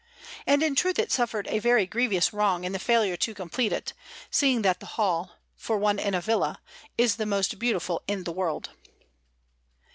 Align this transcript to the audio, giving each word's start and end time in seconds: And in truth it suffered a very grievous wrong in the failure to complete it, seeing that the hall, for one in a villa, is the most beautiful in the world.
And 0.47 0.63
in 0.63 0.73
truth 0.75 0.97
it 0.97 1.11
suffered 1.11 1.45
a 1.47 1.59
very 1.59 1.85
grievous 1.85 2.33
wrong 2.33 2.63
in 2.63 2.71
the 2.71 2.79
failure 2.79 3.15
to 3.17 3.35
complete 3.35 3.71
it, 3.71 3.93
seeing 4.31 4.63
that 4.63 4.79
the 4.79 4.87
hall, 4.97 5.33
for 5.55 5.77
one 5.77 5.99
in 5.99 6.15
a 6.15 6.21
villa, 6.21 6.59
is 6.97 7.17
the 7.17 7.27
most 7.27 7.59
beautiful 7.59 8.01
in 8.07 8.23
the 8.23 8.31
world. 8.31 8.71